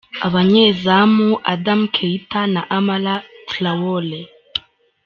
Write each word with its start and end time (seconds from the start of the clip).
Abazanyemu: 0.25 1.29
Adama 1.53 1.87
Keita, 1.95 2.41
na 2.53 2.61
Amara 2.77 3.15
Traore. 3.49 4.21